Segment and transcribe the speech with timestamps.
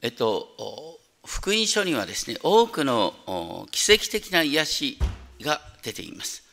[0.00, 4.98] えっと、福音書にはですね、多くの奇跡的な癒し
[5.40, 6.44] が出ています。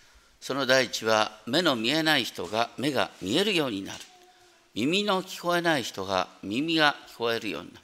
[0.42, 4.00] その第一は、目の見えない人が目が見えるようになる。
[4.74, 7.80] 耳の聞こえない人が耳が聞こえるようにな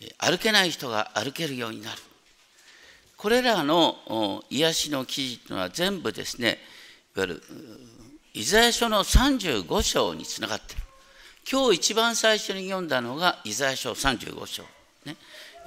[0.00, 1.98] り、歩けない人が歩けるようになる。
[3.16, 6.58] これらの癒しの記事というのは全部ですね、
[7.14, 7.42] いわゆる
[8.32, 10.81] イザヤ書の35章につながっている。
[11.50, 14.62] 今日一番最初に読んだのがイザヤ書35章。
[15.04, 15.16] ね、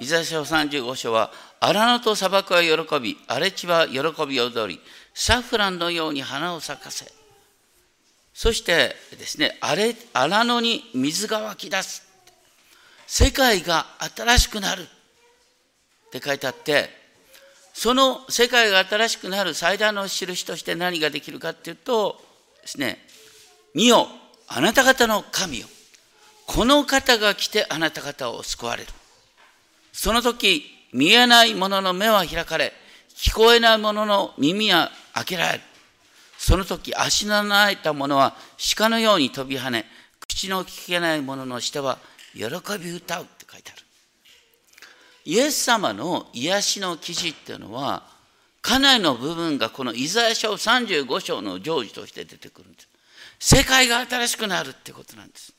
[0.00, 4.80] イザヤ書35章は、荒野と砂漠は喜び、荒れ地は喜び踊り、
[5.14, 7.10] サフランのように花を咲かせ。
[8.34, 12.06] そしてですね、荒野に水が湧き出す。
[13.06, 14.82] 世界が新しくなる。
[14.82, 14.86] っ
[16.10, 16.90] て書いてあって、
[17.72, 22.20] その世界が新しくなる最大の印として何ができるかっていうと
[22.62, 22.98] ですね、
[23.74, 24.08] 見よ、
[24.48, 25.66] あなた方の神よ。
[26.46, 28.88] この方が来てあなた方を救われる。
[29.92, 32.72] その時、見えない者の目は開かれ、
[33.16, 35.64] 聞こえない者の耳は開けられる。
[36.38, 38.36] その時、足の開いた者は
[38.76, 39.86] 鹿のように飛び跳ね、
[40.20, 41.98] 口の聞けない者の舌は
[42.34, 42.44] 喜
[42.78, 43.82] び歌うって書いてある。
[45.24, 48.04] イエス様の癒しの記事っていうのは、
[48.62, 52.88] 家内の部分がこのイザヤ書35章の成就として出てくるんです。
[53.38, 55.52] 世界が新しくなるってことなんです。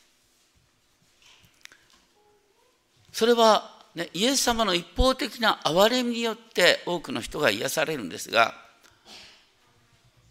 [3.12, 8.54] それは、ね、イエス様の一方的な憐れみによって多くの人が癒されるんですが、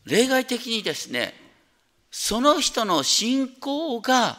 [0.05, 1.35] 例外的にですね、
[2.13, 4.39] その人の信仰が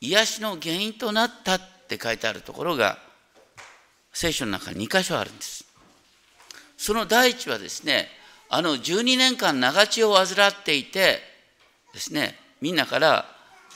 [0.00, 2.98] 癒しの原因となったって書いてあるところが、
[4.12, 5.64] 聖書の中に2箇所あるんです。
[6.76, 8.08] その第一はですね、
[8.48, 11.20] あの12年間長血を患っていて
[11.96, 13.24] ですね、みんなから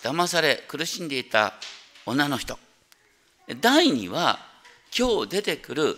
[0.03, 1.55] 騙され苦しんでいた
[2.05, 2.59] 女の人。
[3.62, 4.39] 第2は
[4.97, 5.97] 今日出てくる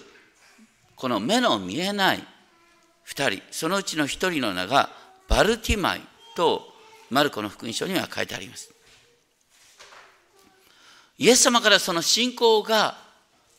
[0.94, 2.24] この目の見えない
[3.08, 4.90] 2人、そのうちの1人の名が
[5.26, 6.00] バルティマイ
[6.36, 6.72] と
[7.10, 8.72] マルコの福音書には書いてあります。
[11.18, 12.96] イエス様からその信仰が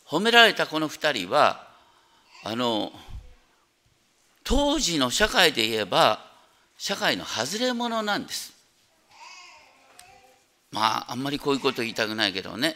[0.06, 1.68] 褒められたこの2人は、
[2.42, 2.98] あの、
[4.42, 6.32] 当時の社会で言えば、
[6.78, 8.53] 社会の外れ者なんです。
[10.74, 12.74] まあ、あんまりこういうこと言いたくないけどね。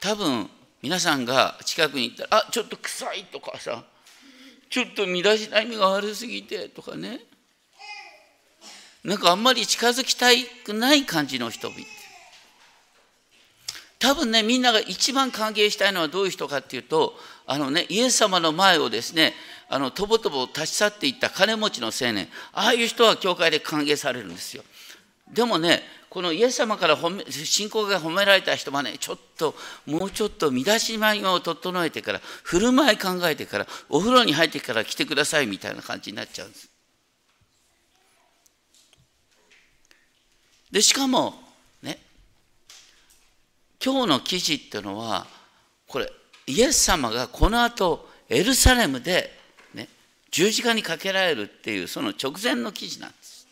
[0.00, 0.50] 多分、
[0.82, 3.84] 皆さんが近くに行ったら、あ、ちょっと臭いとかさ、
[4.68, 7.20] ちょっと身だしなみが悪すぎてとかね。
[9.04, 10.26] なんかあんまり近づきた
[10.64, 11.80] くない感じの人々。
[14.00, 17.14] 多分ね、みんなが一番歓迎したいのはどういう人かっていうと、
[17.46, 19.34] あのね、イエス様の前をですね、
[19.68, 24.64] あの、とぼとぼ立ち去っていった金持ちの青年、ああいう人は教会で歓迎されるんですよ。
[25.32, 29.54] でもね、このイエス様から褒め信仰が褒められた人はね、ちょっと、
[29.86, 36.68] もうちょっと身だしなみを整えてから、振る舞い考えてから、お風呂に入ってから来てくださいみたいな感じになっちゃうんです。
[40.70, 41.32] で、しかも、
[41.80, 41.98] ね、
[43.82, 45.26] 今日の記事っていうのは、
[45.88, 46.12] これ、
[46.46, 49.34] イエス様がこの後、エルサレムで、
[49.72, 49.88] ね、
[50.30, 53.46] 十字架にかけられるっていう、その直前の記事なんです。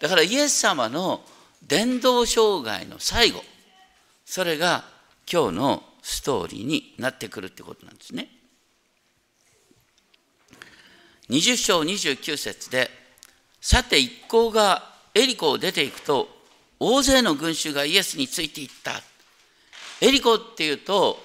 [0.00, 1.24] だからイエス様の
[1.62, 3.42] 伝道障害の最後、
[4.24, 4.84] それが
[5.30, 8.28] 今日のストーリーになってくるってことなんですね。
[11.30, 12.90] 20章29節で、
[13.60, 16.28] さて一行がエリコを出ていくと、
[16.78, 19.02] 大勢の群衆がイエスについていった。
[20.00, 21.18] エリコっていうと、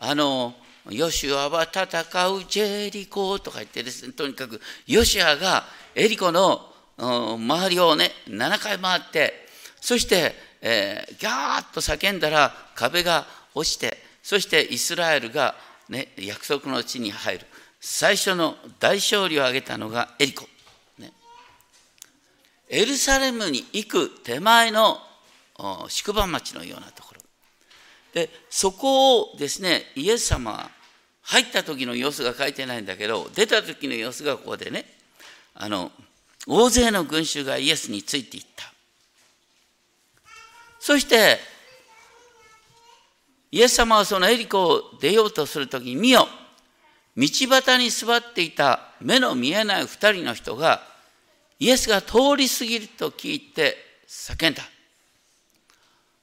[0.00, 0.54] あの、
[0.90, 1.82] ヨシュアは戦
[2.28, 9.43] うジェリコとか言ってですね、とにかくヨシュアがエリコの周りをね、7回回って、
[9.84, 15.56] そして、えー、ギャーッと叫んだら壁が落ちて、そしてイスラエルが、
[15.90, 17.46] ね、約束の地に入る。
[17.80, 20.48] 最初の大勝利を挙げたのがエリコ。
[20.96, 21.12] ね
[22.70, 24.96] エルサレムに行く手前の
[25.88, 27.20] 宿場町のようなところ
[28.14, 30.70] でそこをですねイエス様
[31.20, 34.86] 入った時の様子が書いてないんだけど出た時の様子がここでね
[35.54, 35.92] あの
[36.46, 38.73] 大勢の群衆がイエスについていった
[40.84, 41.38] そして
[43.50, 46.28] イエス様はそのエリコを出ようとする時に見よ
[47.16, 50.82] 道端に座っていた目の見えない二人の人が
[51.58, 54.62] イエスが通り過ぎると聞いて叫んだ。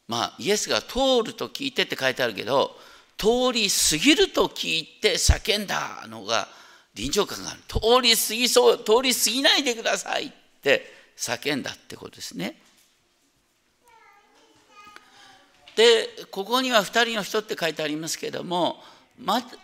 [0.08, 2.76] まあ、イエスが通ると聞いてって書いてあるけど、
[3.18, 6.48] 通り過ぎると聞いて叫んだのが
[6.94, 7.62] 臨場感がある。
[7.68, 10.32] 通り過ぎそう、通り過ぎないでくださいっ
[10.62, 10.86] て
[11.18, 12.62] 叫んだってことですね。
[15.76, 18.78] でここには2人の人って書いてありますけども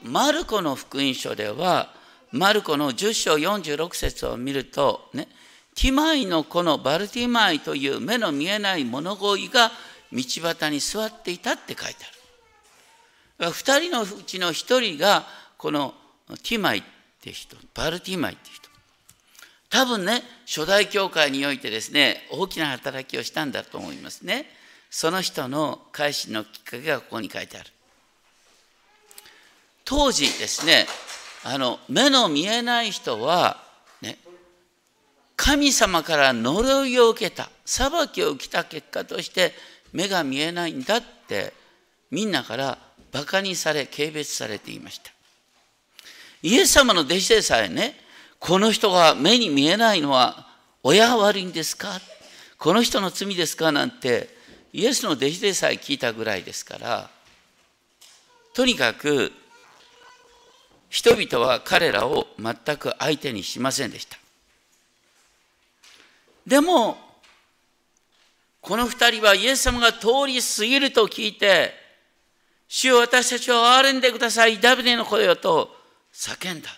[0.04, 1.94] マルコの福音書では
[2.31, 5.27] マルコの10章46節を見るとね
[5.75, 9.71] ティマイの子のバルティマイという目の見えない物乞いが
[10.12, 12.06] 道端に座っていたって書いて
[13.39, 13.51] ある。
[13.51, 15.25] 2人のうちの1人が
[15.57, 15.94] この
[16.30, 16.83] ティマイっ
[17.21, 18.68] て人バルティマイって人
[19.69, 24.48] 多分ね初代教会においてですね大きな働きをしたんだと思いますね
[24.89, 27.69] その人の改心のきっかけがここに書いてある。
[29.86, 30.86] 当時ですね
[31.44, 33.63] あの目の見えない人は、
[34.01, 34.18] ね、
[35.38, 39.54] 神様から呪いを受けた裁きを受けた結果として
[39.94, 41.54] 目が見えないんだって
[42.12, 42.78] みんなから
[43.12, 45.12] バカにされ軽蔑されていました。
[46.44, 47.95] イエス様の弟子でさえね
[48.39, 50.48] この人が目に見えないのは
[50.84, 52.00] 親が悪いんですか？
[52.57, 53.72] この人の罪ですか？
[53.72, 54.37] なんて
[54.77, 57.09] イエスの弟子でさえ聞いたぐらいですから
[58.53, 59.31] とにかく
[60.88, 64.18] 人々は彼らを全く相手にしませんでした。
[66.45, 66.95] でも
[68.62, 71.74] この二人はイエス様が通り過ぎると聞いて
[72.68, 75.75] 主よ私たちを憐れんでくださいダビデの声よと
[76.13, 76.69] 叫んだ。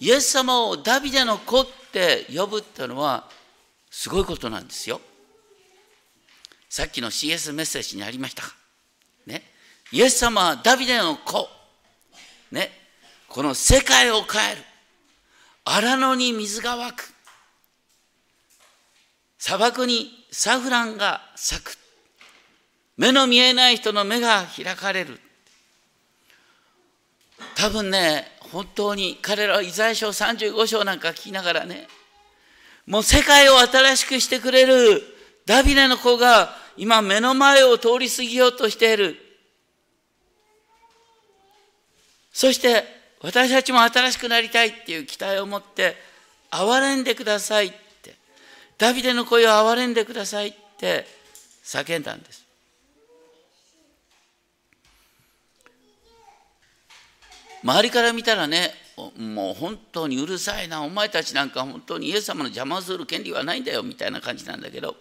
[0.00, 3.28] イエス様をダビデの子って呼ぶっていうのは
[3.90, 4.98] すごいことなんですよ。
[6.74, 8.44] さっきの CS メッセージにありました
[9.26, 9.42] ね？
[9.92, 11.46] イエス様はダビデの子。
[12.50, 12.70] ね？
[13.28, 14.62] この世界を変える。
[15.66, 17.12] 荒野に水が湧く。
[19.38, 21.76] 砂漠にサフランが咲く。
[22.96, 25.20] 目の見えない人の目が開かれる。
[27.54, 31.86] 多分ね本当に彼らはイザヤ書35章なんか聞きながらね
[32.86, 35.02] もう世界を新しくしてくれる
[35.44, 39.16] ダビデの子が今目の前を通り過ぎようとしている。
[42.32, 42.84] そして
[43.20, 45.96] 私たちも新しくなりたいっていう期待を持って
[46.50, 48.16] 憐れんでくださいって。
[48.78, 51.06] ダビデの声を憐れんでくださいって
[51.64, 52.44] 叫んだんです。
[57.62, 58.74] 周りから見たらね
[59.16, 64.96] もう本当にうるさいなお前たちなんか本当にイエス様の邪魔をする権利はないんだよみたいな感じなんだけど。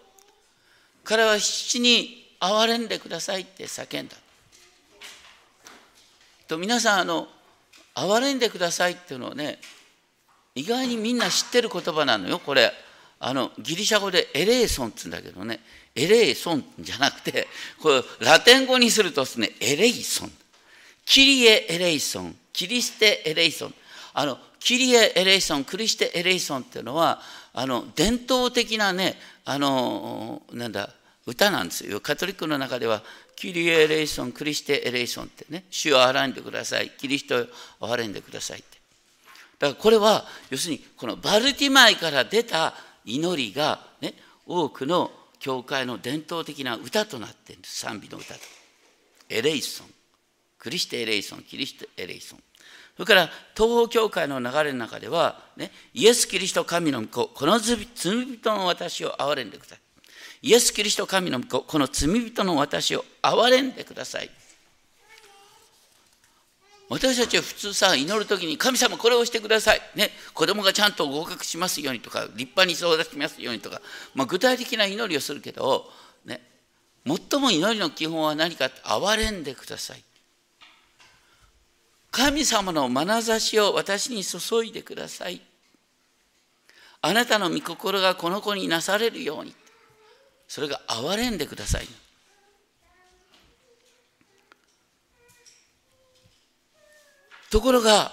[1.04, 4.16] 彼は必死に憐れんでくださいって叫んだ。
[6.48, 7.28] と皆さんあの
[7.96, 9.60] 憐れんでくださいっていうのはね
[10.56, 12.40] 意外にみんな知ってる言葉なのよ。
[12.40, 12.72] これ
[13.20, 15.60] あのギリシャ語でエレーソンって言うんだけどね。
[15.96, 17.48] エレーソンじゃなくて
[17.82, 20.32] これラテン語にするとですねエレイソン。
[21.06, 22.36] キリエ・エレイソン。
[22.54, 23.74] キリステ・エレイソン。
[24.14, 27.20] あのキリエ・エレイソンクリステ・エレイソンっていうのは
[27.54, 29.16] あの伝統的なね
[29.46, 30.90] あのなんだ
[31.26, 32.02] 歌なんですよ。
[32.02, 33.04] カトリックの中では
[33.36, 37.48] キリエ・エレイソンクリステ・エレイソンってね主を憐んでくださいキリスト
[37.86, 38.78] を憐れんでくださいって。
[39.60, 42.74] だからこれは要するにこのバルティマイから出た
[43.06, 44.14] 祈りがね
[44.46, 47.62] 多くの教会の伝統的な歌となっている。
[47.64, 48.40] 賛美の歌と。
[49.30, 49.88] エレイソン。
[50.60, 52.40] クリステ・エレイソンキリスト・エレイソン。
[53.02, 59.80] それから東方教会の流れの中では、ね、イエス・キリスト神の子この罪人の私を憐れんでください。
[60.44, 64.30] イエス・キリスト神の子この罪人の私を憐れんでください。
[66.90, 73.82] 私たちは普通さ祈る時に神様これをしてください、ね、子供がちゃんと合格しますようにとか立派に育ちますようにとか、
[74.14, 75.90] まあ、具体的な祈りをするけど、
[76.26, 76.42] ね、
[77.08, 80.04] 最も祈りの基本は何か憐れんでください。
[82.12, 85.42] 神様の眼差しを私に注いでください。
[87.02, 89.56] あなたの御心がこの子になされるように。
[90.48, 91.88] それが憐れんでください。
[97.50, 98.12] ところが、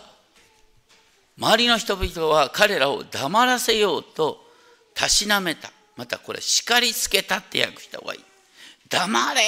[1.37, 4.40] 周りの人々は彼らを黙らせようと
[4.95, 5.73] たしなめた。
[5.97, 8.25] またこれ、叱りつけたって訳した方がいい。
[8.88, 9.43] 黙れ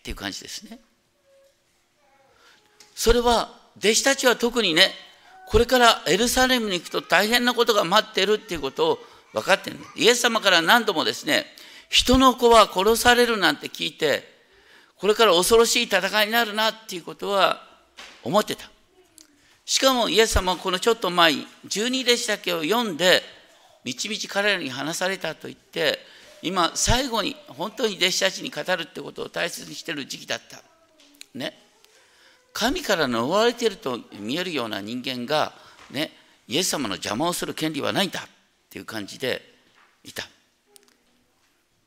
[0.00, 0.78] っていう感じですね。
[2.94, 4.90] それは弟子たちは特にね
[5.46, 8.98] これからエルサレムに行くと大変なことが待ってるっていうことを
[9.32, 11.46] 分かってるイエス様から何度もですね
[11.88, 14.30] 人の子は殺されるなんて聞いて
[14.96, 17.60] これから恐ろしい戦いになるなっていうことは
[18.22, 18.70] 思ってた。
[19.64, 21.34] しかもイエス様はこのちょっと前
[21.66, 23.22] 十二弟子だけを読んで
[23.84, 25.98] みちみち彼らに話されたと言って
[26.40, 30.62] 今最後に本当に弟子たちに語るってことを大切にしてる時期だった。
[31.34, 31.61] ね。
[32.52, 35.52] 神から呪われていると見えるような人間が、
[35.90, 36.12] ね、
[36.46, 38.22] イエス様の邪魔をする権利はないんだっ
[38.68, 39.42] ていう感じで
[40.04, 40.24] いた。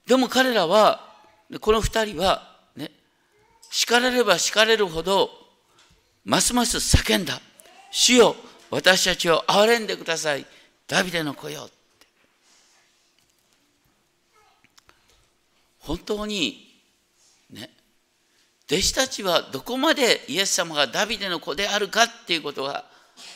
[0.07, 1.13] でも彼らは
[1.61, 2.91] この二人はね
[3.71, 5.29] 叱られれば叱れるほど
[6.23, 7.41] ますます叫んだ
[7.91, 8.35] 「主よ
[8.69, 10.45] 私たちを憐れんでください。
[10.87, 11.69] ダビデの子よ」
[15.79, 16.64] 本当に
[18.71, 22.85] 弟子たちはどこまでイエス様がダビデの子であるかっていうことが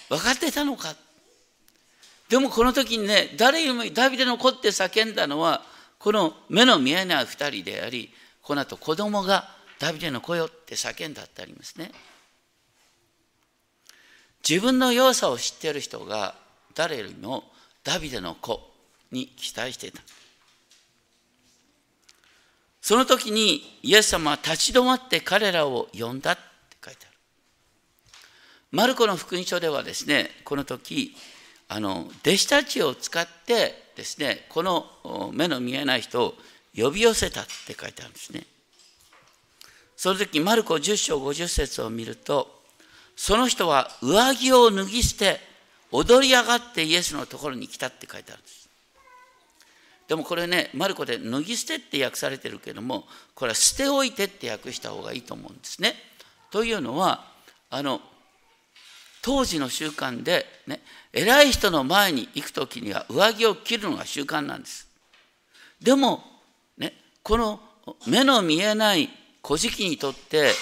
[0.10, 0.96] 分かってたのか。
[2.30, 5.64] でもこの時にね誰よりもダビデの子って叫んだのは
[5.98, 11.92] この目の見えない2人でありこの後子供がダビデの子よって叫んだってありますね。
[14.48, 16.36] 自分の弱さを知っている人が
[16.74, 17.44] 誰よりも
[17.84, 18.62] ダビデの子
[19.12, 20.02] に期待していた。
[22.90, 26.42] その時にイエス様は立ち止まって彼らを呼んだって
[26.84, 27.18] 書いてある。
[28.72, 31.16] マルコの福音書ではですね、この時、
[31.68, 36.34] あの弟子たちを使ってですね、この目の見えない人を
[36.76, 38.48] 呼び寄せたって書いてあるんですね。
[39.96, 42.64] その時、マルコ10章50節を見ると、
[43.16, 45.40] その人は上着を脱ぎ捨て、
[45.92, 48.59] 踊り上がってイエスのところに来たって書いてあるんです。
[50.10, 55.94] でもこれね、マルコで脱ぎ捨てって訳されてるけども、これは捨ておいてって訳した方がいいと思うんですね。
[56.50, 57.32] というのは、
[57.70, 58.02] あの、
[59.22, 60.82] 当時の習慣で、ね、
[61.14, 64.88] 偉い人の前に行く時には上着を着るのが習慣なんです。
[65.80, 66.24] でも、
[66.78, 67.60] ね、この
[68.08, 69.10] 目の見えない
[69.46, 70.54] 古事記にとって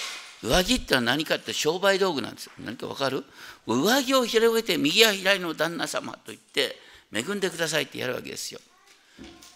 [0.44, 2.52] 上着ってのは何かって商売道具なんですよ。
[2.60, 3.24] 何かわかる？
[3.66, 6.76] 上着を広げて右や左の旦那様と言って
[7.14, 8.60] 恵んでくださいってやるわけですよ。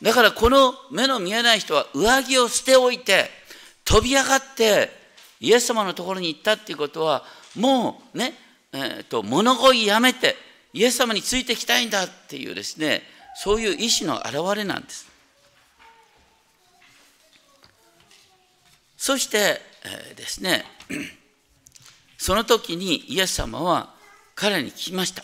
[0.01, 3.29] だからこの目の見えない人は上着を捨ておいて
[3.85, 4.89] 飛び上がって
[5.39, 7.23] イエス様のところに行ったっていうことは
[7.55, 8.33] もうね、
[8.73, 10.35] えーと、物乞いやめて
[10.73, 13.03] イエス様についてきたいんだっていうですね
[13.35, 15.09] そういう意志の表れなんです。
[18.97, 20.63] そして、えー、ですね
[22.17, 23.95] その時にイエス様は
[24.35, 25.23] 彼に聞きました。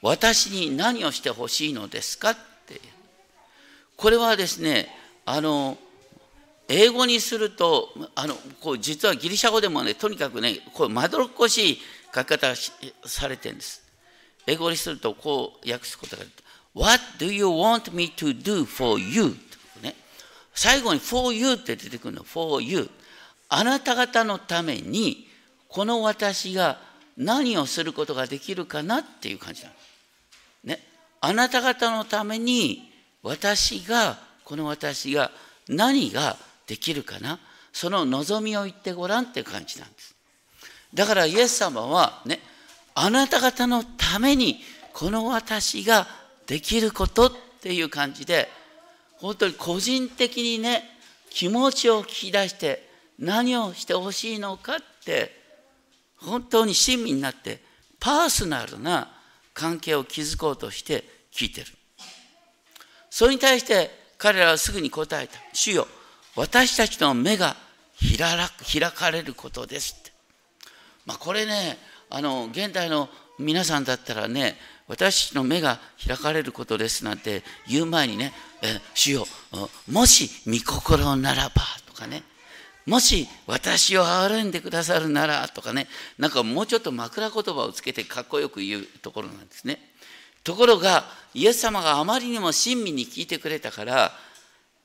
[0.00, 2.30] 私に何をしてほしいのですか？
[2.30, 2.36] っ
[2.66, 2.80] て
[3.98, 4.86] これはですね
[5.26, 5.76] あの
[6.68, 11.78] 英語にするとあのこう実はギリシャ語でもねとにかくねこうまどろっこしい
[12.14, 12.54] 書き方
[13.04, 13.82] されてるんです。
[14.46, 16.22] 英語にするとこう訳すことが
[16.74, 19.34] What do you want me to do for you?
[19.82, 19.96] ね、
[20.54, 22.88] 最後に for you って出てくるの for you
[23.48, 25.26] あなた方のために
[25.68, 26.78] この私が
[27.16, 29.74] 何をすることができるかなっていう感じなの。
[30.64, 30.82] ね、
[31.20, 32.88] あなた方のために
[33.22, 35.30] 私がこの私が
[35.68, 37.38] 何ができるかな？
[37.72, 40.14] その望みを言ってごらんって感じなんです。
[40.94, 42.40] だからイエス様はね
[42.94, 44.60] あなた方のために
[44.92, 46.06] この私が
[46.46, 48.48] できることっていう感じで
[49.18, 50.82] 本当に個人的にね
[51.30, 55.36] 気持ちを聞き出して何をしてほしいのかって
[56.16, 57.60] 本当に親身になって
[58.00, 59.10] パーソナルな
[59.54, 61.66] 関係を築こうとして聞いてる。
[63.18, 65.40] それに対して彼らはすぐに答えた。
[65.52, 65.88] 主よ、
[66.36, 67.56] 私たちの目が
[68.00, 70.12] 開かれることですって。
[71.04, 71.78] まあ、これね、
[72.10, 73.08] あの、現代の
[73.40, 74.56] 皆さんだったらね、
[74.86, 78.32] 私の目が開かれることですなんて言う前にね、
[78.62, 79.26] え主よ、
[79.90, 82.22] もし御心ならばとかね、
[82.86, 89.87] もし私を憐れんでくださるならとかね、なんかもうちょっと枕言葉をつけてかっこよく言うところなんですね。
[90.48, 94.12] ところがイエス様があまりにも親身に聞いてくれたから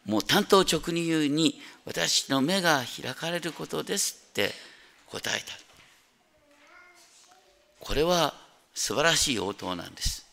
[0.06, 4.52] もう単刀直入に私の目が開かれることですって
[5.10, 5.46] 答えた。
[7.80, 8.34] これは
[8.74, 10.26] 素晴らしい応答なんです。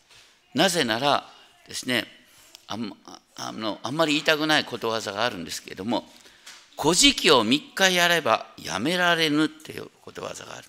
[0.53, 1.25] なぜなら
[1.69, 2.07] ですね
[2.67, 2.93] あん
[3.37, 6.11] あのあんまり言いたくないことわざがあるんですけれども
[6.77, 10.67] 「古事記を3日やればやめられぬ」っていうことわざがある。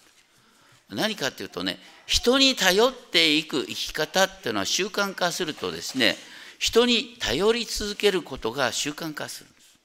[0.92, 6.16] 何かっていうとね人に頼っていく生き方っていうのは習慣化するとですね
[6.60, 9.80] 人に頼り続けることが習慣化するんです。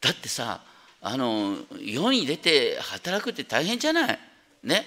[0.00, 0.60] だってさ
[1.00, 4.18] あの世に出て働くって大変じゃない？
[4.62, 4.86] ね？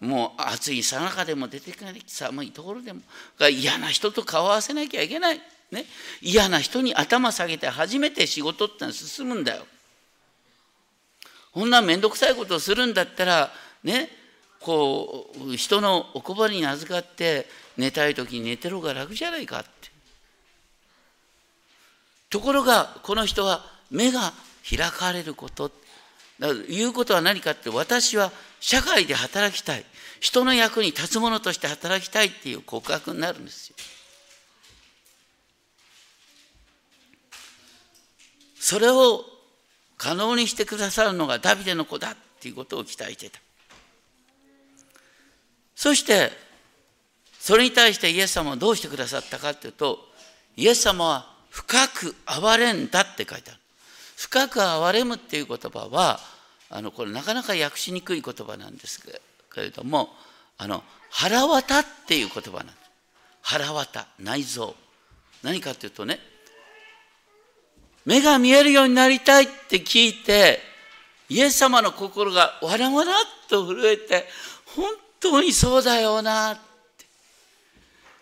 [0.00, 3.00] もう暑いさなかでも出てかない寒いところでも。
[3.50, 5.40] 嫌な人と顔合わせなきゃいけない、
[5.70, 5.84] ね、
[6.22, 9.66] 嫌な人に頭下げて初めて仕事ってのは進むんだよ。
[11.52, 13.52] こんな面倒くさいことをするんだったら
[13.84, 14.08] ね
[14.60, 17.46] こう人のおこぼれに預かって
[17.76, 19.70] 寝たい時に寝てる方が楽じゃないかって。
[22.28, 24.32] ところがこの人は目が
[24.68, 25.70] 開かれること。
[26.38, 29.84] だ言うことは何かって私は社会で働きたい。
[30.20, 33.76] 人の役に立つ者として働きたいっていう告白になるんですよ。
[38.60, 39.24] それを
[39.96, 43.40] 可能にしてくださるのがダビデの子だっていうことを期待してた。
[45.80, 46.30] そして
[47.38, 49.98] それに対してイエス様はどうしてくださったかっていうと
[50.54, 53.60] イエス様は深く憐れんだって書いてある。
[54.14, 56.20] 深く憐れむっていう言葉は
[56.68, 60.10] あのこれなかなか訳しにくい言葉なんですけれども
[60.58, 62.76] あの腹渡っていう言葉なんです。
[63.40, 64.74] 腹渡内臓
[65.42, 66.18] 何かっていうとね
[68.04, 70.58] 目が見えるようになりたいって聞いて
[71.30, 73.14] イエス様の心がわらわらっ
[73.48, 74.26] と震えて
[74.76, 74.84] 本
[75.20, 76.60] 当にそうだよなって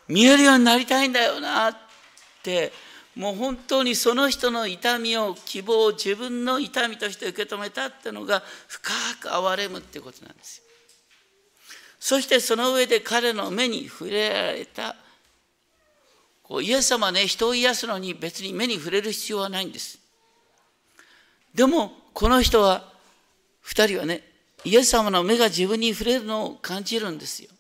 [0.09, 1.77] 見えるようになりたいんだよなっ
[2.43, 2.73] て
[3.15, 10.65] もう本当にその人の痛みを希望を自分の痛みとして受け止めたってのが深く憐れむってことなんですよ。
[11.99, 14.95] そしてその上で彼の目に触れられた
[16.45, 19.99] こうイエス様ね人を癒すのに別に目に触れる必要はないんです。
[21.55, 22.85] でもこの人は
[23.67, 24.23] 2人はね
[24.65, 27.51] イエス様の目が自分に触れるのを感じるんですよ。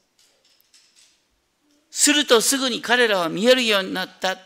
[1.91, 4.37] するとすぐに彼らは見えるようになった。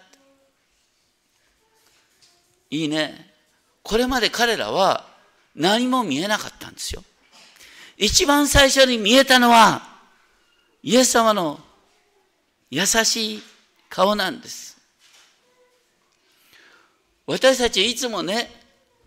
[2.71, 3.31] いいね。
[3.83, 5.07] これまで彼らは
[5.55, 7.03] 何も見えなかったんですよ。
[7.97, 9.83] 一番最初に見えたのは
[10.83, 11.61] イエス様の
[12.71, 13.43] 優しい
[13.89, 14.79] 顔なんです。
[17.27, 18.62] 私たちいつもね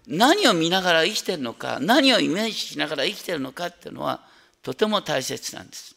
[0.07, 4.21] 何を見ながら生きてるのか何をイメージしながら生きてるのかっていうのは
[4.61, 5.95] とても大切なんです。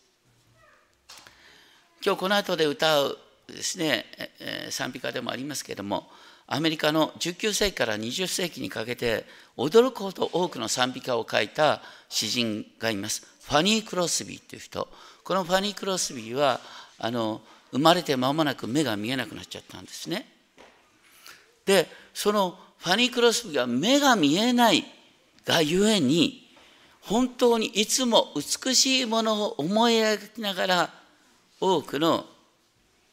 [2.04, 4.04] 今日この後で歌うですね、
[4.70, 6.08] 賛美歌でもありますけれども
[6.46, 9.24] アメリカの19世紀から20世紀にかけて
[9.56, 13.26] 驚くほど多くの賛美歌を書いた詩人がいます。
[13.42, 14.88] ファニー・クロスビーという人。
[15.24, 16.60] このファニー・クロスビーは
[16.98, 20.26] あの生まれて間もなく目が見えなくなっちゃったんですね。
[21.66, 24.84] でそのファニー・クロスビーは目が見えない
[25.44, 26.48] がゆえに
[27.00, 30.90] 本当にいつも美しいものを思い描きながら
[31.60, 32.26] 多くの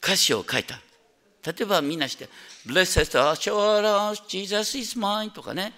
[0.02, 0.78] 歌詞を書いた。
[1.44, 2.28] 例えばみんなして
[2.66, 5.72] 「Blessed assurance Jesus is mine」とかね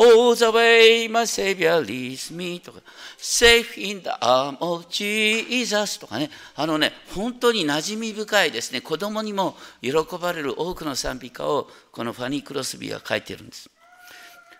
[0.00, 2.80] All the way my Savior leads me とか
[3.18, 6.30] Safe in the arm of Jesus とかね。
[6.54, 8.80] あのね本当に馴染み深いですね。
[8.80, 13.68] 子供にも喜ばれる多くの賛美歌をこのファニー・クロスビーは書いてるんです。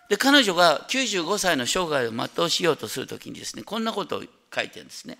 [0.09, 4.23] で彼女が95歳の生涯を全うしようとするときにですねこんなことを
[4.53, 5.19] 書いてるんですね。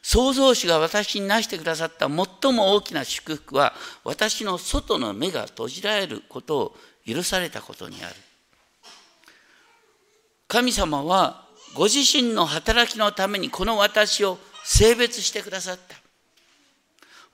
[0.00, 8.14] 創造主が私になしてくださった最も大きな祝福は私の外の目が閉じられることを許されたことにある。
[10.48, 15.96] 神様はご自身の働きのためにこの私を性別してくださった。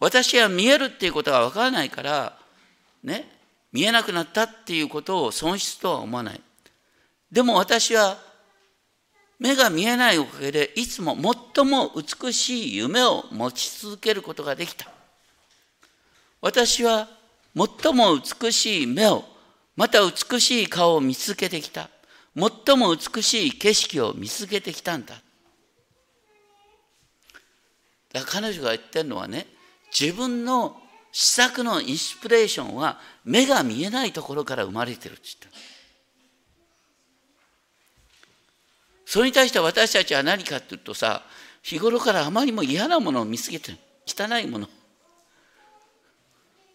[0.01, 2.37] 私は見えるっていうことがわからないから、
[3.05, 3.31] ね、
[3.72, 6.40] 見えなくなったっていうことを損失とは思わない。
[7.31, 8.18] でも私は
[9.38, 11.16] 目が見えないおかげでいつも
[11.55, 14.88] 最も美しい夢を持ち続けることができた。
[16.40, 17.09] 私は
[17.55, 19.25] 最も美しい目を、
[19.77, 21.88] また美しい顔を見続けてきた。
[22.35, 25.21] 最も美しい景色を見つけてきたんだ。
[28.12, 29.47] だ彼女が言ってるのはね、
[29.99, 30.77] 自分の
[31.12, 35.59] 施策のインスピレーションは目が見えないところから生まれてるって言った。
[39.05, 41.23] それに対して私たちは何かっていうとさ、
[41.62, 43.79] 日頃からあまりも嫌なものを見つけてる。
[44.07, 44.68] 汚いもの。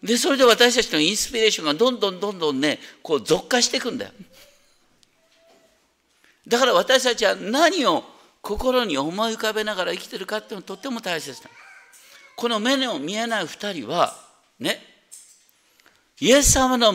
[0.02, 4.12] で、それで私たちのインスピレーションがどんどんどんどんね、こう増加していくんだよ。
[6.48, 8.02] だから私たちは何を
[8.40, 11.50] 心に思い浮かべながら生きてるかっていうのはとっても大切だ。
[12.36, 14.14] この目の見えない二人は、
[14.58, 14.80] ね、
[16.20, 16.94] イエス様の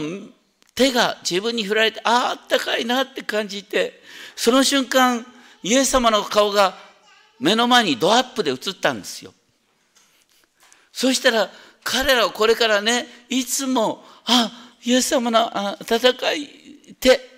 [0.73, 4.01] 手が自分に振られて、ああ、あったかいなって感じて、
[4.35, 5.25] その瞬間、
[5.61, 6.75] イエス様の顔が
[7.39, 9.33] 目の前にドアップで映ったんですよ。
[10.91, 11.49] そしたら、
[11.83, 14.51] 彼らはこれからね、いつも、あ、
[14.83, 16.47] イエス様の温かい
[16.99, 17.32] 手、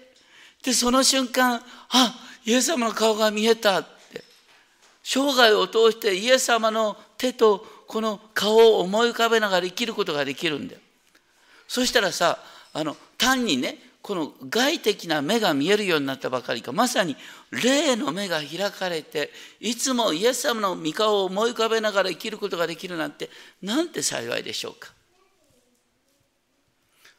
[0.65, 4.23] で、その瞬間、あイエス様の顔が見えたって。
[5.03, 10.81] 生涯を通してイエス様の手とこの顔を思い浮かべながら生きることができるんだよ。
[11.67, 12.39] そしたらさ
[12.73, 16.71] あの単にねこの外的な目が見えるようになったばかりか。
[16.71, 17.15] まさに
[17.51, 23.29] 霊の目が開かれていつもイエス様の御顔を思い浮かべながら生きることができるなんて
[23.61, 24.89] なんて幸いでしょうか。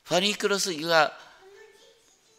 [0.02, 1.12] ファニー・クロスが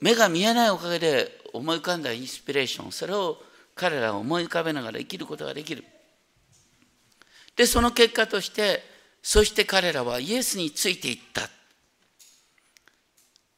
[0.02, 3.38] 目が見えないおかげで思い浮かんだインスピレーションそれを
[3.76, 5.84] 彼らは思い浮かべながら生きることができる
[7.56, 8.84] でその結果として
[9.22, 11.50] そして彼らはイエスについていった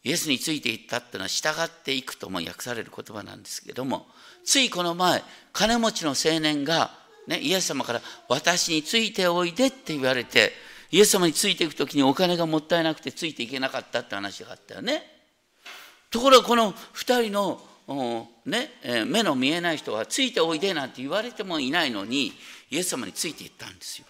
[0.04, 4.08] イエスについていったっていうのは従っていくとも訳される言葉なんですけども
[4.46, 5.22] ついこの前
[5.52, 6.92] 金持ちの青年が、
[7.28, 10.54] ね、イエス様から「私についておいで」って言われて
[10.92, 15.19] イエス様についていく時にお金がもったいなくてついていけなかったって話があったよね。
[16.10, 17.62] ところがこの2人の
[18.46, 18.70] ね、
[19.08, 22.34] 目の見えない人はついておいでなんて言われてもいないのに
[22.70, 24.06] イエス様についていったんですよ。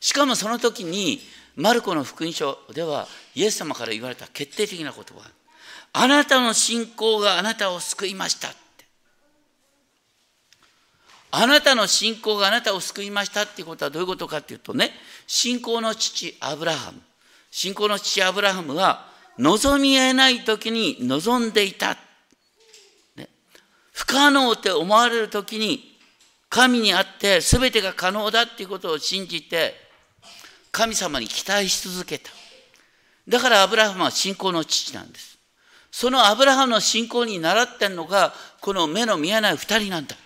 [0.00, 1.20] しかもその時に
[1.54, 5.30] マルコの福音書ではイエス様から言われた決定的な言葉。
[5.92, 8.58] あなたの信仰があなたを救いましたって。
[11.30, 14.92] あなたの信仰があなたを救いましたっていうことはどういうことかっていうとね
[15.26, 17.00] 信仰の父アブラハム。
[17.50, 21.96] 信仰の父アブラハムは望みえない時に望んでいた
[23.16, 23.28] ね
[23.92, 25.96] 不可能って思われる時に
[26.48, 29.74] 神にあって全てが可能だっていうことを信じて
[30.72, 32.30] 神様に期待し続けた。
[33.26, 35.38] だからアブラハムは信仰の父なんです。
[35.90, 40.16] そのアブラハムの信仰に習ってんのがこの目の見えない二人なんだ。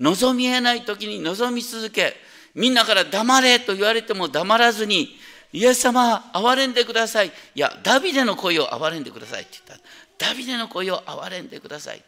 [0.00, 2.14] 望みえない時に望み続け
[2.54, 5.16] みんなから黙れと言われても黙らずに
[5.52, 7.28] イエス様憐れんでください。
[7.54, 10.26] いやダビデの声を憐れんでくださいって言った。
[10.26, 12.02] ダビデの子よ憐れんでください。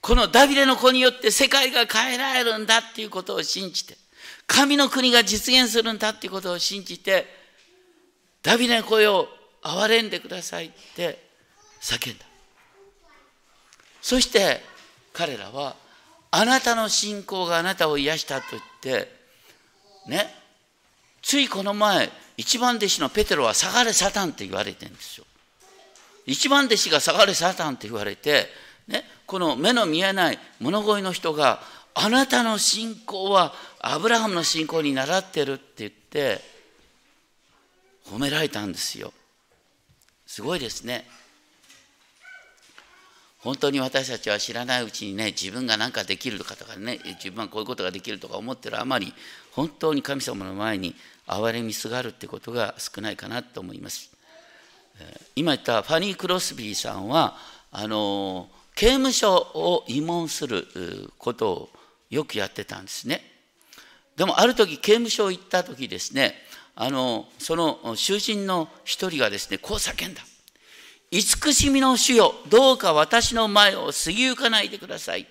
[0.00, 3.96] このダビデの子によって世界が変えられるんだっていうことを信じて
[4.46, 7.26] 神の国が実現するんだっていうことを信じて
[8.42, 9.28] ダビデの子よ
[9.62, 11.18] 憐れんでくださいって
[11.80, 12.24] 叫んだ。
[14.00, 14.60] そして
[15.12, 15.76] 彼らは
[16.32, 19.12] あなたの信仰があなたを癒したと言って
[20.08, 20.41] ね
[21.22, 25.24] ついこの前一番弟子のペテロは下がれサタンって言われてるんですよ
[26.26, 28.46] 一番弟子が下がれサタンって言われて、
[28.88, 31.60] ね、この目の見えない物乞いの人が
[31.94, 36.40] あなたの信仰はアブラハムの信仰に倣ってるって言って
[38.06, 39.12] 褒められたんですよ。
[40.26, 41.06] すごいですね。
[43.40, 49.12] 本当に私たちは知らないうちにね自分が何かできるとかとかね自分はこういうことができるとか思ってるあまり
[49.50, 50.94] 本当に神様の前に
[51.26, 54.10] 憐れみすがるってことが少ないかなと思います。
[55.34, 57.36] 今言ったファニー・クロスビーさんは
[57.70, 60.66] あの刑務所を慰問する
[61.18, 61.70] ことを
[62.10, 63.32] よくやってたんですね。
[64.16, 66.34] でもある時刑務所行った時ですね
[66.74, 70.22] あのその囚人の一人がですねこう叫んだ
[71.10, 75.26] 「慈しみの主よどうか私の前を過ぎゆかないでください」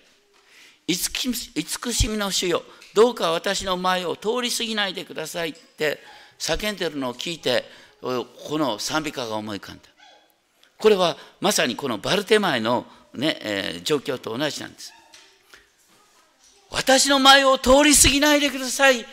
[0.87, 5.99] 「慈しみの主よどうか私の前を通り過ぎないでください」って
[6.39, 7.65] 叫んでるのを聞いて
[8.01, 8.27] こ
[8.57, 9.83] の賛美歌が思い浮かんだ。
[10.77, 14.91] これはまさにこのバルテマイの、ねえー、状況と同じなんです。
[16.71, 19.05] 私の前を通り過ぎないでください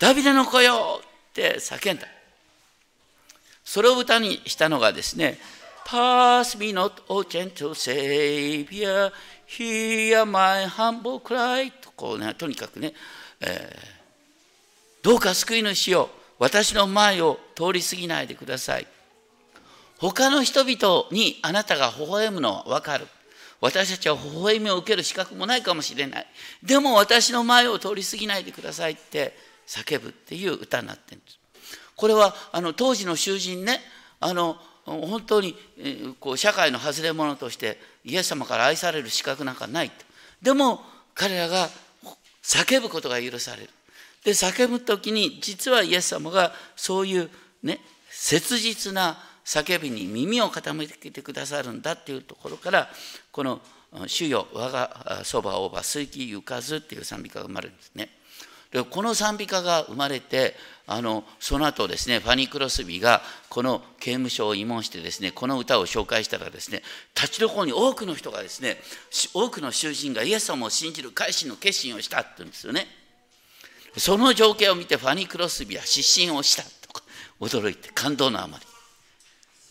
[0.00, 2.06] ダビデの子よって叫んだ。
[3.64, 5.38] それを歌にしたのがですね
[5.84, 9.12] Pass me not, O gentle Savior,
[9.46, 12.94] hear my humble cry とこうね、とにかくね、
[13.46, 18.86] えー、どうか救い主よ私の前を通り過ぎないでください。
[19.98, 23.06] 他の人々にあなたが微笑むのはわかる。
[23.60, 26.26] 私たちは微笑みを受ける資格もないかもしれない。
[26.62, 31.38] でも私の前を通り過ぎないでくださいって叫ぶっていう歌になってるんです。
[31.96, 33.80] これはあの当時の囚人ね、
[34.20, 35.56] あの本当に
[36.20, 40.04] こう社会の外れ者としてイエス様から愛される資格なんかないと。
[40.42, 40.82] でも
[41.14, 41.70] 彼らが
[42.44, 43.70] 叫ぶことが許される。
[44.22, 47.30] で叫ぶ時に実はイエス様がそういう
[47.62, 47.80] ね
[48.10, 52.88] 切実な叫びに耳を傾けてくださるんだっていうところから
[53.32, 53.60] この
[54.06, 58.10] 「主よ我がそばをば水気ゆかず」っていう賛美歌が生まれるんですね。
[58.74, 60.56] でこの賛美歌が生まれて
[60.88, 66.82] あのその後ですねファニー・クロスビーがこの刑務所を慰問してですねこの歌を紹介したらですね
[67.14, 68.78] 立ちどころに多くの人がですね
[69.32, 72.86] 多くの囚人がイエス様を信じる改心の決心をしたって言うんですよね。
[73.96, 77.04] その情景を見てファニー・クロスビーは失神をしたとか
[77.40, 78.64] 驚いて感動のあまり、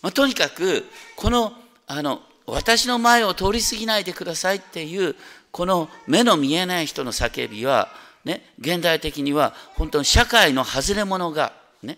[0.02, 0.86] まあ、とにかく
[1.18, 1.52] この
[1.88, 5.16] あの私の前を通り過ぎないでくださいっていう
[5.52, 7.90] この目の見えない人の叫びは
[8.26, 11.98] ね現代的には本当に社会の外れ者がね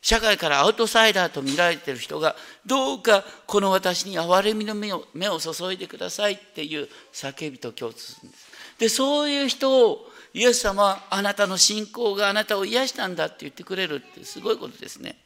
[0.00, 8.44] 社会からアウトサイダーと見られている人がどうかこの私に憐れみの目を目を注いでくださいっていう叫びと共通するんです。
[8.78, 15.16] でそういう人をイエス様はあなたの信仰があなたを癒したんだって言ってくれるってすごいことですね。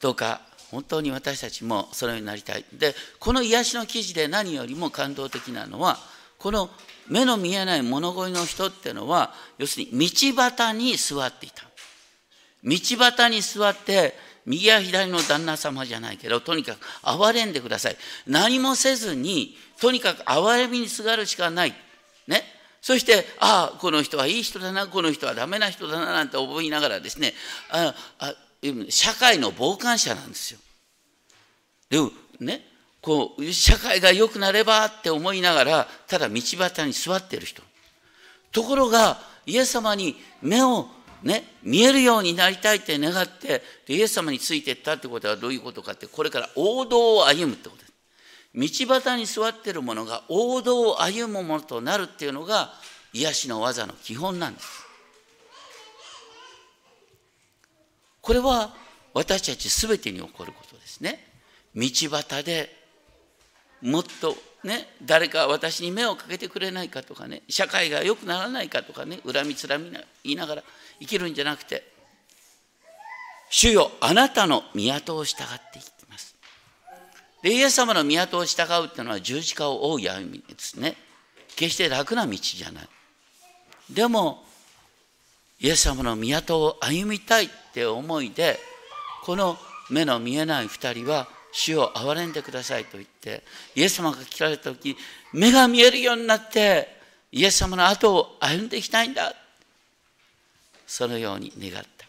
[0.00, 2.64] どうか本当に私たちもそのようになりたい。
[2.72, 5.98] で、この癒しの記事で何よりも感動的なのは、
[6.38, 6.70] この
[7.08, 11.64] 目の見えない物乞いの人っていうのは、要するに道端に座っていた。
[12.64, 14.14] 道端に座って
[14.46, 17.96] 右や左の旦那様じゃないけどとにかく憐れんでください。
[18.26, 21.74] 何もせずにとにかく憐れみにすがるしかない。
[22.26, 22.42] ね。
[22.80, 27.34] そしてああこの人はいい人だなこの人はダメな人だななんて思いながらですね
[27.70, 28.34] ああ
[28.88, 30.60] 社会の傍観者なんですよ。
[31.90, 32.64] でもね。
[33.00, 37.62] こう社会が良くなればって思いながらただ道端に座ってる人。
[38.50, 40.88] ところがイエス様に目を
[41.22, 48.86] ね見えるようになりたいって願ってイエス様についていったってことはどういうことかってこれから王道を歩むってことです。
[48.86, 52.72] 道端に座ってるものが王道を歩むものとなるっていうのが
[53.12, 54.66] 癒しの技の基本なんです。
[58.20, 58.74] これは
[59.14, 61.24] 私たち全てに起こることですね。
[61.74, 62.77] 道端で
[63.82, 70.62] もっとね誰か私に目をかけてくれないかとかね社会が良くならないかとかね恨みつらみ言いながら
[71.00, 71.84] 生きるんじゃなくて
[73.50, 76.34] 主よあなたの都を従っていきます。
[77.42, 80.96] でイエス様の都を従うっていうのは十字架を追う歩みですね。
[81.56, 82.88] 決して楽な道じゃない。
[83.90, 84.44] でも
[85.60, 88.58] イエス様の都を歩みたいって思いで
[89.24, 89.56] この
[89.90, 93.42] 目の見えない二人は主を憐れんでくださいと言って
[93.74, 94.96] イエス様が聞かれた時
[95.32, 96.88] 目が見えるようになって
[97.32, 99.34] イエス様の後を歩んでいきたいんだ。
[100.86, 102.06] そのように願った。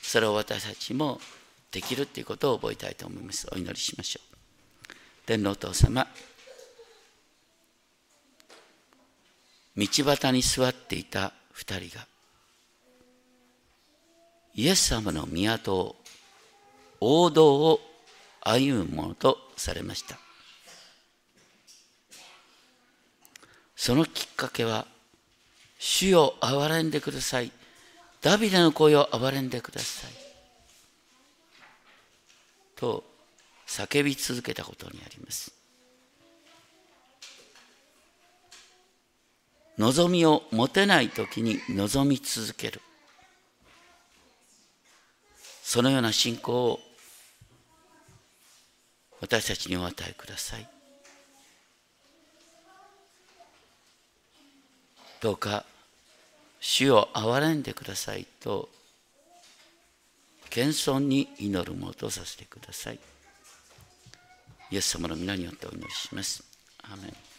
[0.00, 1.20] それを私たちも
[1.72, 3.48] できるということを覚えたいと思います。
[3.52, 4.30] お祈りしましょう。
[5.26, 6.06] 天皇お父様
[9.76, 12.06] 道端に座っていた二人が
[14.54, 15.96] イエス様の都を
[17.00, 17.80] 王道を
[18.40, 20.18] 歩むものとされました。
[23.76, 24.86] そのきっかけは
[25.78, 27.50] 「主よ憐れんでください」
[28.20, 30.10] 「ダビデの声を憐れんでください」
[32.76, 33.04] と
[33.66, 35.52] 叫び続けたことにあります。
[39.78, 42.82] 望みを持てない時に望み続ける。
[45.62, 46.80] そのような信仰を
[49.20, 50.66] 私たちにお与えください。
[55.20, 55.64] どうか
[56.60, 58.70] 主を憐れんでくださいと
[60.48, 62.98] 謙遜に祈るものとさせてください。
[64.70, 66.42] イエス様の皆によってお祈りします。
[66.82, 67.29] アメン。